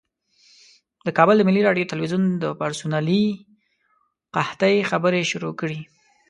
د 1.05 1.07
کابل 1.17 1.35
د 1.37 1.41
ملي 1.49 1.61
راډیو 1.67 1.89
تلویزیون 1.91 2.23
د 2.43 2.45
پرسونلي 2.59 3.23
قحطۍ 4.35 4.75
خبرې 4.91 5.21
شروع 5.31 5.53
کړې. 5.59 5.79